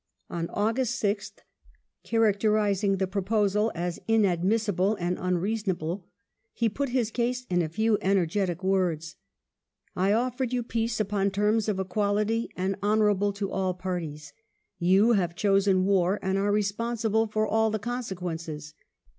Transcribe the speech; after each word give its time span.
On 0.31 0.49
August 0.49 0.99
6th, 1.03 1.41
characterising 2.03 2.97
the 2.97 3.05
proposal 3.05 3.71
as 3.75 3.99
inadmissible 4.07 4.95
and 4.99 5.19
unreasonable, 5.19 6.07
he 6.53 6.69
put 6.69 6.89
his 6.89 7.11
case 7.11 7.45
in 7.51 7.61
a 7.61 7.69
few 7.69 7.99
energetic 8.01 8.63
words— 8.63 9.17
"I 9.95 10.09
oflFered 10.09 10.53
you 10.53 10.63
peace 10.63 10.99
upon 10.99 11.29
terms 11.29 11.69
of 11.69 11.79
equality 11.79 12.49
and 12.57 12.77
honourable 12.81 13.31
to 13.33 13.51
all 13.51 13.75
parties; 13.75 14.33
you 14.79 15.11
have 15.11 15.35
chosen 15.35 15.85
war 15.85 16.17
and 16.23 16.35
are 16.35 16.51
responsible 16.51 17.27
for 17.27 17.47
all 17.47 17.69
the 17.69 17.77
consequences." 17.77 18.73